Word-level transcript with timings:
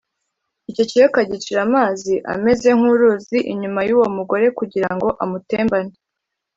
Icyo 0.69 0.83
kiyoka 0.89 1.19
gicira 1.29 1.59
amazi 1.67 2.13
ameze 2.33 2.69
nk’uruzi 2.77 3.37
inyuma 3.51 3.79
y’uwo 3.87 4.07
mugore 4.17 4.45
kugira 4.59 4.89
ngo 4.95 5.07
amutembane. 5.23 5.93